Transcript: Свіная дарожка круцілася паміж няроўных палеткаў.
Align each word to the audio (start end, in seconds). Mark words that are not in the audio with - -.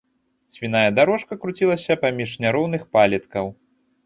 Свіная 0.53 0.87
дарожка 0.99 1.37
круцілася 1.43 1.99
паміж 2.07 2.35
няроўных 2.45 2.89
палеткаў. 2.97 3.45